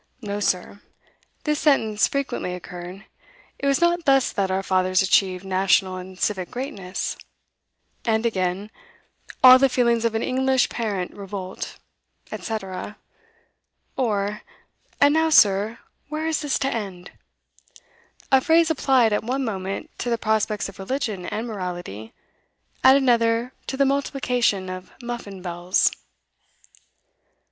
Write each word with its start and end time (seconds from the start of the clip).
'No, 0.19 0.39
sir,' 0.39 0.81
this 1.43 1.59
sentence 1.59 2.07
frequently 2.07 2.55
occurred, 2.55 3.05
'it 3.59 3.67
was 3.67 3.79
not 3.81 4.05
thus 4.05 4.31
that 4.31 4.49
our 4.49 4.63
fathers 4.63 5.03
achieved 5.03 5.45
national 5.45 5.97
and 5.97 6.19
civic 6.19 6.49
greatness.' 6.49 7.15
And 8.03 8.25
again: 8.25 8.71
'All 9.43 9.59
the 9.59 9.69
feelings 9.69 10.03
of 10.03 10.15
an 10.15 10.23
English 10.23 10.69
parent 10.69 11.13
revolt,' 11.15 11.77
&c. 12.35 12.57
Or: 13.95 14.41
'And 14.99 15.13
now, 15.13 15.29
sir, 15.29 15.77
where 16.09 16.25
is 16.25 16.41
this 16.41 16.57
to 16.57 16.67
end?' 16.73 17.11
a 18.31 18.41
phrase 18.41 18.71
applied 18.71 19.13
at 19.13 19.23
one 19.23 19.45
moment 19.45 19.91
to 19.99 20.09
the 20.09 20.17
prospects 20.17 20.67
of 20.67 20.79
religion 20.79 21.27
and 21.27 21.45
morality, 21.45 22.11
at 22.83 22.97
another 22.97 23.53
to 23.67 23.77
the 23.77 23.85
multiplication 23.85 24.67
of 24.67 24.91
muffin 24.99 25.43
bells. 25.43 25.91